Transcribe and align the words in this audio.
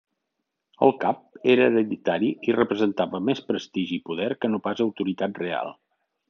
El 0.85 0.93
cap 1.01 1.19
era 1.55 1.67
hereditari 1.71 2.29
i 2.49 2.55
representava 2.57 3.21
més 3.27 3.43
prestigi 3.51 3.95
i 3.99 4.03
poder 4.09 4.31
que 4.41 4.51
no 4.55 4.63
pas 4.69 4.83
autoritat 4.89 5.41
real. 5.45 5.73